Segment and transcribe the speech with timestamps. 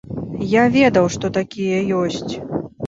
[0.53, 2.29] Я ведаў, што такія ёсць.